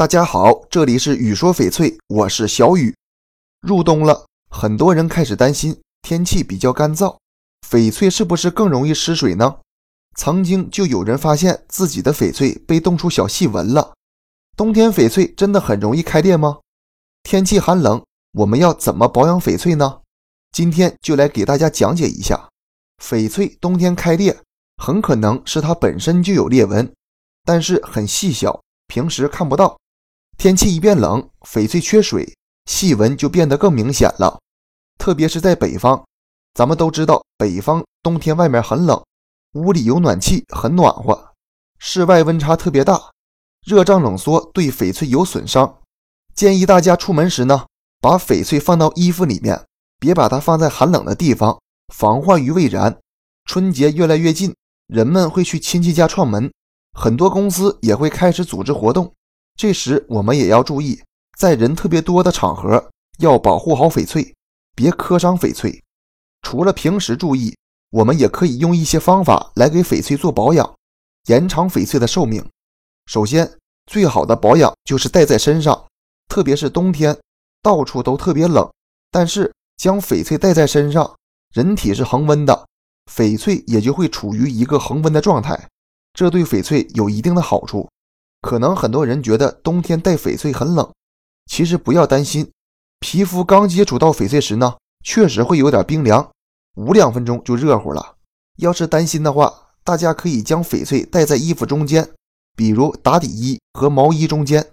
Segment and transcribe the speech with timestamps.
[0.00, 2.96] 大家好，这里是雨说翡翠，我是小雨。
[3.60, 7.18] 入冬了，很多人开始担心天气比较干燥，
[7.68, 9.58] 翡翠是不是更容易失水呢？
[10.16, 13.92] 曾经就有人发现自己的翡翠被冻出小细纹了。
[14.56, 16.60] 冬天翡翠真的很容易开裂吗？
[17.22, 20.00] 天气寒冷，我们要怎么保养翡翠呢？
[20.50, 22.48] 今天就来给大家讲解一下，
[23.04, 24.40] 翡翠冬天开裂，
[24.78, 26.90] 很可能是它本身就有裂纹，
[27.44, 29.78] 但是很细小，平时看不到。
[30.40, 34.40] 天气一变冷，翡翠缺水，细纹就变得更明显了。
[34.96, 36.02] 特别是在北方，
[36.54, 39.04] 咱们都知道，北方冬天外面很冷，
[39.52, 41.32] 屋里有暖气，很暖和，
[41.78, 42.98] 室外温差特别大，
[43.66, 45.80] 热胀冷缩对翡翠有损伤。
[46.34, 47.66] 建议大家出门时呢，
[48.00, 49.66] 把翡翠放到衣服里面，
[49.98, 51.60] 别把它放在寒冷的地方，
[51.94, 52.98] 防患于未然。
[53.44, 56.50] 春节越来越近，人们会去亲戚家串门，
[56.98, 59.12] 很多公司也会开始组织活动。
[59.60, 61.02] 这时我们也要注意，
[61.36, 64.34] 在人特别多的场合要保护好翡翠，
[64.74, 65.84] 别磕伤翡翠。
[66.40, 67.54] 除了平时注意，
[67.90, 70.74] 我们也可以用一些方法来给翡翠做保养，
[71.26, 72.42] 延长翡翠的寿命。
[73.04, 75.86] 首先，最好的保养就是戴在身上，
[76.26, 77.14] 特别是冬天，
[77.60, 78.66] 到处都特别冷。
[79.10, 81.14] 但是将翡翠戴在身上，
[81.52, 82.66] 人体是恒温的，
[83.12, 85.68] 翡翠也就会处于一个恒温的状态，
[86.14, 87.86] 这对翡翠有一定的好处。
[88.40, 90.90] 可能很多人觉得冬天戴翡翠很冷，
[91.46, 92.50] 其实不要担心。
[92.98, 96.30] 皮肤刚接触到翡翠时呢，确实会有点冰凉，
[96.76, 98.16] 捂两分钟就热乎了。
[98.58, 102.08] 要是担心的话，大家可以将翡翠戴在衣服中间，
[102.56, 104.66] 比如打底衣和毛衣中间。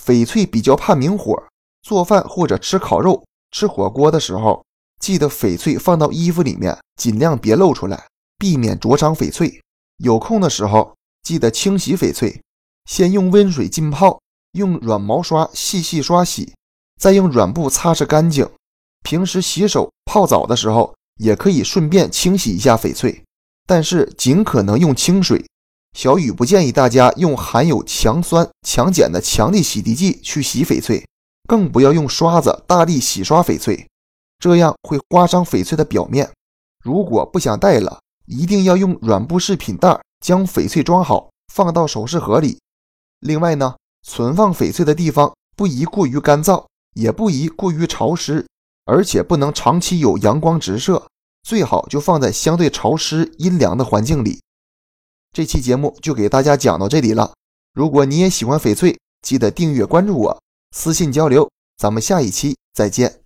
[0.00, 1.42] 翡翠比较怕明火，
[1.82, 4.64] 做饭或者吃烤肉、吃火锅的时候，
[5.00, 8.06] 记得翡翠放到衣服里面，尽量别露出来，
[8.38, 9.60] 避免灼伤翡翠。
[9.98, 12.42] 有空的时候，记得清洗翡翠。
[12.86, 14.20] 先用温水浸泡，
[14.52, 16.54] 用软毛刷细细刷洗，
[17.00, 18.48] 再用软布擦拭干净。
[19.02, 23.24] 平时洗手、泡澡的时候，也可以顺便清洗一下翡翠，
[23.66, 25.44] 但是尽可能用清水。
[25.96, 31.04] 小雨不建议大家用含有强酸、强碱的强力洗涤剂去洗翡翠，
[31.48, 33.88] 更不要用刷子大力洗刷翡翠，
[34.38, 36.30] 这样会刮伤翡翠的表面。
[36.84, 42.58] 如果不想戴了，一定要用软布饰品袋将翡翠装好，放到首饰盒里。
[43.20, 48.46] 另外呢，存放翡翠的地方不宜过于干燥，也不宜过于潮湿，
[48.84, 51.08] 而且不能长期有阳光直射，
[51.42, 54.40] 最好就放在相对潮湿阴凉的环境里。
[55.32, 57.34] 这期节目就给大家讲到这里了。
[57.74, 60.42] 如果你也喜欢翡翠，记得订阅关注我，
[60.74, 61.50] 私信交流。
[61.76, 63.25] 咱们下一期再见。